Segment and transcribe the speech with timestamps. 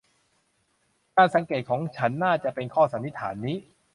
[1.15, 3.57] การสังเกตของฉันน่าจะเป็นข้อสันนิษฐานนี้